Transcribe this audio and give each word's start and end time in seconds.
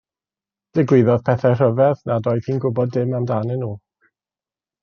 Digwyddodd 0.77 1.21
pethau 1.27 1.53
rhyfedd 1.59 2.03
nad 2.13 2.31
oedd 2.33 2.49
hi'n 2.51 2.65
gwybod 2.65 2.97
dim 2.97 3.17
amdanyn 3.19 3.65
nhw. 3.67 3.73